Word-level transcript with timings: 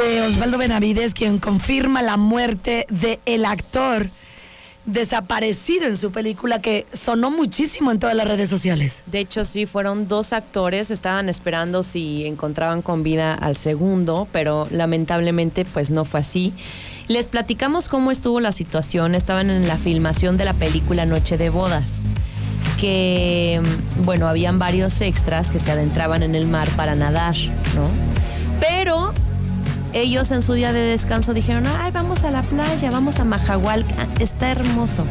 de 0.00 0.22
Osvaldo 0.22 0.56
Benavides, 0.56 1.12
quien 1.12 1.38
confirma 1.38 2.00
la 2.00 2.16
muerte 2.16 2.86
del 2.88 3.18
el 3.26 3.44
actor 3.44 4.06
desaparecido 4.86 5.86
en 5.86 5.98
su 5.98 6.10
película 6.10 6.62
que 6.62 6.86
sonó 6.92 7.30
muchísimo 7.30 7.90
en 7.92 7.98
todas 7.98 8.16
las 8.16 8.26
redes 8.26 8.48
sociales. 8.48 9.02
De 9.06 9.20
hecho, 9.20 9.44
sí, 9.44 9.66
fueron 9.66 10.08
dos 10.08 10.32
actores, 10.32 10.90
estaban 10.90 11.28
esperando 11.28 11.82
si 11.82 12.24
encontraban 12.24 12.80
con 12.80 13.02
vida 13.02 13.34
al 13.34 13.56
segundo, 13.56 14.26
pero 14.32 14.66
lamentablemente 14.70 15.66
pues 15.66 15.90
no 15.90 16.06
fue 16.06 16.20
así. 16.20 16.54
Les 17.06 17.28
platicamos 17.28 17.88
cómo 17.88 18.10
estuvo 18.10 18.40
la 18.40 18.52
situación, 18.52 19.14
estaban 19.14 19.50
en 19.50 19.68
la 19.68 19.76
filmación 19.76 20.38
de 20.38 20.46
la 20.46 20.54
película 20.54 21.04
Noche 21.04 21.36
de 21.36 21.50
Bodas 21.50 22.04
que, 22.78 23.60
bueno, 24.04 24.26
habían 24.26 24.58
varios 24.58 25.02
extras 25.02 25.50
que 25.50 25.58
se 25.58 25.70
adentraban 25.70 26.22
en 26.22 26.34
el 26.34 26.46
mar 26.46 26.68
para 26.76 26.94
nadar, 26.94 27.36
¿no? 27.74 27.90
Pero 28.58 29.12
ellos 29.92 30.30
en 30.30 30.42
su 30.42 30.54
día 30.54 30.72
de 30.72 30.80
descanso 30.80 31.34
dijeron, 31.34 31.64
ay, 31.66 31.90
vamos 31.90 32.24
a 32.24 32.30
la 32.30 32.42
playa, 32.42 32.90
vamos 32.90 33.18
a 33.18 33.24
Majahual, 33.24 33.84
ah, 33.98 34.06
está 34.20 34.50
hermoso. 34.50 35.04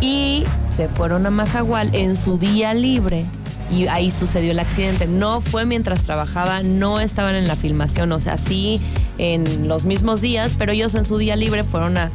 Y 0.00 0.44
se 0.74 0.88
fueron 0.88 1.26
a 1.26 1.30
Majahual 1.30 1.94
en 1.94 2.16
su 2.16 2.38
día 2.38 2.74
libre 2.74 3.26
y 3.70 3.86
ahí 3.86 4.10
sucedió 4.10 4.52
el 4.52 4.58
accidente. 4.58 5.06
No 5.06 5.40
fue 5.40 5.64
mientras 5.64 6.02
trabajaba, 6.02 6.62
no 6.62 7.00
estaban 7.00 7.34
en 7.34 7.46
la 7.46 7.56
filmación, 7.56 8.12
o 8.12 8.20
sea, 8.20 8.36
sí 8.36 8.80
en 9.18 9.68
los 9.68 9.84
mismos 9.84 10.20
días, 10.20 10.54
pero 10.58 10.72
ellos 10.72 10.94
en 10.94 11.04
su 11.04 11.18
día 11.18 11.36
libre 11.36 11.62
fueron 11.62 11.98
a, 11.98 12.10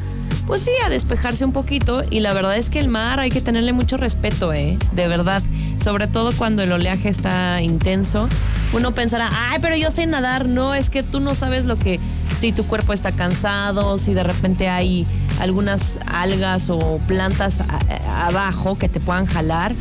pues 0.47 0.61
sí, 0.61 0.71
a 0.83 0.89
despejarse 0.89 1.45
un 1.45 1.53
poquito 1.53 2.03
y 2.09 2.19
la 2.19 2.33
verdad 2.33 2.57
es 2.57 2.69
que 2.69 2.79
el 2.79 2.87
mar 2.87 3.19
hay 3.19 3.29
que 3.29 3.41
tenerle 3.41 3.73
mucho 3.73 3.97
respeto, 3.97 4.51
¿eh? 4.53 4.77
De 4.93 5.07
verdad, 5.07 5.43
sobre 5.81 6.07
todo 6.07 6.31
cuando 6.35 6.63
el 6.63 6.71
oleaje 6.71 7.09
está 7.09 7.61
intenso. 7.61 8.27
Uno 8.75 8.93
pensará, 8.93 9.29
ay, 9.31 9.59
pero 9.61 9.77
yo 9.77 9.89
sé 9.89 10.05
nadar. 10.05 10.49
No, 10.49 10.75
es 10.75 10.89
que 10.89 11.01
tú 11.01 11.21
no 11.21 11.33
sabes 11.33 11.65
lo 11.65 11.77
que, 11.77 11.99
si 12.37 12.51
tu 12.51 12.65
cuerpo 12.67 12.91
está 12.91 13.13
cansado, 13.13 13.97
si 13.97 14.13
de 14.13 14.23
repente 14.23 14.67
hay 14.67 15.07
algunas 15.39 15.97
algas 16.05 16.69
o 16.69 16.99
plantas 17.07 17.61
abajo 18.05 18.77
que 18.77 18.89
te 18.89 18.99
puedan 18.99 19.27
jalar. 19.27 19.75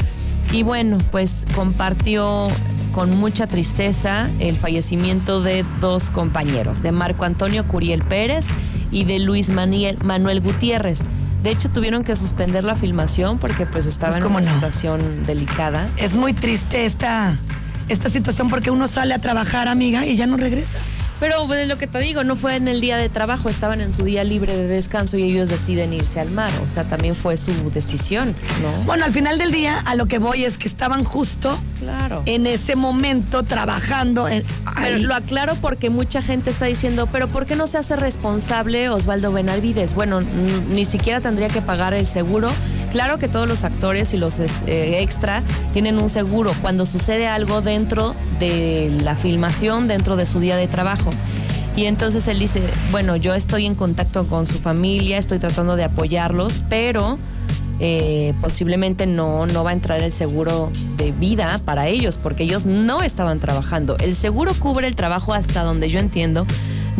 Y 0.53 0.63
bueno, 0.63 0.99
pues 1.11 1.45
compartió 1.57 2.49
con 2.93 3.19
mucha 3.19 3.49
tristeza 3.49 4.31
el 4.39 4.57
fallecimiento 4.57 5.43
de 5.43 5.65
dos 5.81 6.11
compañeros, 6.11 6.81
de 6.81 6.93
Marco 6.93 7.25
Antonio 7.25 7.65
Curiel 7.67 8.03
Pérez 8.03 8.47
y 8.93 9.05
de 9.05 9.19
Luis 9.19 9.51
Manuel 9.51 10.41
Gutiérrez. 10.41 11.05
De 11.43 11.51
hecho, 11.51 11.69
tuvieron 11.69 12.05
que 12.05 12.15
suspender 12.15 12.63
la 12.63 12.77
filmación 12.77 13.39
porque 13.39 13.67
pues 13.67 13.87
estaba 13.87 14.17
en 14.17 14.25
una 14.25 14.45
situación 14.45 15.27
delicada. 15.27 15.89
Es 15.97 16.17
muy 16.17 16.33
triste 16.33 16.87
esta, 16.87 17.37
esta 17.89 18.11
situación 18.11 18.49
porque 18.49 18.71
uno 18.71 18.89
sale 18.89 19.15
a 19.15 19.19
trabajar, 19.19 19.69
amiga, 19.69 20.07
y 20.07 20.17
ya 20.17 20.27
no 20.27 20.37
regresas. 20.37 20.83
Pero 21.21 21.47
pues, 21.47 21.69
lo 21.69 21.79
que 21.79 21.87
te 21.87 22.01
digo, 22.01 22.25
no 22.25 22.37
fue 22.37 22.57
en 22.57 22.69
el 22.69 22.81
día 22.81 22.97
de 22.97 23.09
trabajo, 23.09 23.49
estaban 23.49 23.81
en 23.81 23.93
su 23.93 24.05
día 24.05 24.25
libre 24.25 24.57
de 24.57 24.67
descanso 24.67 25.17
y 25.17 25.23
ellos 25.23 25.49
deciden 25.49 25.93
irse 25.93 26.21
al 26.21 26.31
mar. 26.31 26.51
O 26.63 26.69
sea, 26.69 26.85
también 26.85 27.15
fue 27.15 27.37
su 27.37 27.71
decisión, 27.71 28.35
¿no? 28.61 28.73
Bueno, 28.85 29.05
al 29.05 29.13
final 29.13 29.39
del 29.39 29.53
día, 29.53 29.79
a 29.79 29.95
lo 29.95 30.07
que 30.07 30.19
voy 30.19 30.45
es 30.45 30.59
que 30.59 30.67
estaban 30.67 31.05
justo 31.05 31.57
claro. 31.79 32.23
en 32.27 32.47
ese 32.47 32.75
momento 32.75 33.45
trabajando. 33.45 34.27
En, 34.29 34.45
pero 34.77 34.99
lo 34.99 35.15
aclaro 35.15 35.55
porque 35.55 35.89
mucha 35.89 36.21
gente 36.21 36.51
está 36.51 36.67
diciendo, 36.67 37.09
pero 37.11 37.29
¿por 37.29 37.47
qué 37.47 37.55
no 37.55 37.67
se 37.69 37.79
hace 37.79 37.97
responsable 37.97 38.89
Osvaldo 38.89 39.33
Benavides? 39.33 39.95
Bueno, 39.95 40.21
ni 40.21 40.85
siquiera 40.85 41.21
tendría 41.21 41.49
que 41.49 41.63
pagar 41.63 41.95
el 41.95 42.07
seguro. 42.07 42.51
Claro 42.95 43.19
que 43.19 43.27
todos 43.27 43.49
los 43.49 43.65
actores 43.65 44.15
y 44.15 44.19
los 44.19 44.39
eh, 44.39 45.03
extra 45.03 45.43
tienen 45.73 45.99
un 45.99 46.09
seguro 46.09 46.53
cuando 46.63 46.87
sucede 46.87 47.27
algo 47.27 47.61
dentro 47.61 48.15
de 48.39 48.97
la 49.03 49.17
filmación, 49.17 49.89
dentro 49.89 50.15
de 50.15 50.27
su 50.27 50.39
día 50.39 50.55
de 50.55 50.69
trabajo. 50.69 51.11
Y 51.75 51.87
entonces 51.87 52.29
él 52.29 52.39
dice, 52.39 52.63
bueno, 52.93 53.17
yo 53.17 53.35
estoy 53.35 53.67
en 53.67 53.75
contacto 53.75 54.29
con 54.29 54.47
su 54.47 54.61
familia, 54.61 55.19
estoy 55.19 55.41
tratando 55.41 55.75
de 55.75 55.83
apoyarlos, 55.83 56.61
pero 56.69 57.19
eh, 57.81 58.33
posiblemente 58.41 59.07
no, 59.07 59.45
no 59.47 59.65
va 59.65 59.71
a 59.71 59.73
entrar 59.73 60.01
el 60.01 60.13
seguro 60.13 60.71
de 60.97 61.11
vida 61.11 61.61
para 61.65 61.89
ellos, 61.89 62.17
porque 62.17 62.45
ellos 62.45 62.65
no 62.65 63.03
estaban 63.03 63.41
trabajando. 63.41 63.97
El 63.99 64.15
seguro 64.15 64.55
cubre 64.55 64.87
el 64.87 64.95
trabajo 64.95 65.35
hasta 65.35 65.65
donde 65.65 65.91
yo 65.91 65.99
entiendo. 65.99 66.47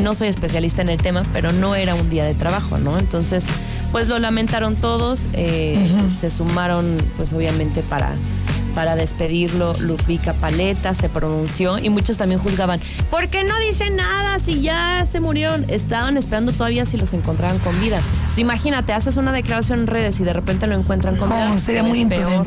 No 0.03 0.15
soy 0.15 0.27
especialista 0.27 0.83
en 0.83 0.89
el 0.89 1.01
tema, 1.01 1.23
pero 1.33 1.53
no 1.53 1.77
era 1.77 1.95
un 1.95 2.11
día 2.11 2.25
de 2.25 2.35
trabajo, 2.35 2.79
¿no? 2.79 2.99
Entonces, 2.99 3.47
pues 3.95 4.09
lo 4.09 4.19
lamentaron 4.19 4.75
todos, 4.75 5.29
eh, 5.35 5.79
se 6.09 6.29
sumaron, 6.29 6.97
pues 7.17 7.33
obviamente 7.33 7.81
para 7.85 8.17
para 8.75 8.97
despedirlo, 8.97 9.73
Ludvika 9.75 10.33
Paleta 10.33 10.95
se 10.95 11.09
pronunció 11.09 11.79
y 11.79 11.91
muchos 11.91 12.17
también 12.17 12.41
juzgaban, 12.41 12.81
¿por 13.09 13.29
qué 13.29 13.45
no 13.45 13.57
dicen 13.61 13.95
nada 13.95 14.41
si 14.41 14.63
ya 14.63 15.07
se 15.09 15.21
murieron? 15.21 15.65
Estaban 15.69 16.17
esperando 16.17 16.51
todavía 16.51 16.85
si 16.87 16.97
los 16.97 17.13
encontraban 17.13 17.61
con 17.61 17.81
vidas. 17.81 18.03
imagínate, 18.37 18.93
haces 18.93 19.17
una 19.17 19.31
declaración 19.31 19.83
en 19.83 19.87
redes 19.87 20.19
y 20.19 20.25
de 20.25 20.33
repente 20.33 20.67
lo 20.67 20.75
encuentran 20.75 21.17
con 21.17 21.29
vida. 21.29 21.57
sería 21.61 21.85
muy 21.85 22.05
peor. 22.07 22.47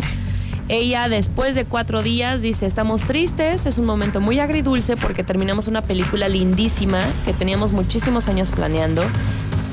Ella 0.68 1.08
después 1.08 1.56
de 1.56 1.64
cuatro 1.64 2.04
días 2.04 2.42
dice, 2.42 2.66
estamos 2.66 3.04
tristes, 3.04 3.66
es 3.66 3.78
un 3.78 3.86
momento 3.86 4.20
muy 4.20 4.40
agridulce 4.40 4.98
porque 4.98 5.24
terminamos 5.24 5.68
una 5.68 5.82
película 5.82 6.28
lindísima 6.28 7.00
que 7.24 7.32
teníamos 7.32 7.72
muchísimos 7.72 8.28
años 8.28 8.52
planeando 8.52 9.02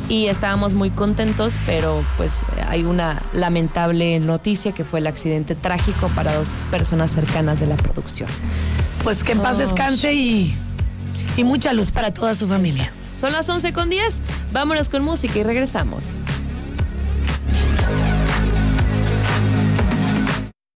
y 0.09 0.27
estábamos 0.27 0.75
muy 0.75 0.91
contentos, 0.91 1.55
pero 1.67 2.05
pues 2.17 2.45
hay 2.69 2.85
una 2.85 3.23
lamentable 3.33 4.21
noticia 4.21 4.73
que 4.73 4.85
fue 4.85 5.01
el 5.01 5.07
accidente 5.07 5.55
trágico 5.55 6.09
para 6.15 6.35
dos 6.35 6.51
personas 6.71 7.11
cercanas 7.11 7.61
de 7.61 7.67
la 7.67 7.77
producción. 7.77 8.29
Pues 9.03 9.25
que 9.25 9.33
en 9.33 9.41
paz 9.41 9.59
descanse 9.59 10.15
y, 10.15 10.57
y 11.37 11.45
mucha 11.45 11.73
luz 11.73 11.93
para 11.93 12.13
toda 12.13 12.35
su 12.35 12.47
familia. 12.47 12.93
Son 13.13 13.33
las 13.33 13.49
11 13.49 13.73
con 13.73 13.91
10, 13.91 14.23
vámonos 14.53 14.89
con 14.89 15.03
música 15.03 15.39
y 15.39 15.43
regresamos. 15.43 16.17